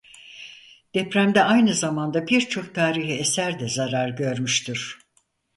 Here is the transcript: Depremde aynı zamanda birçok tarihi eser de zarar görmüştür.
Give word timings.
Depremde 0.93 1.43
aynı 1.43 1.73
zamanda 1.73 2.27
birçok 2.27 2.75
tarihi 2.75 3.13
eser 3.13 3.59
de 3.59 3.69
zarar 3.69 4.09
görmüştür. 4.09 4.99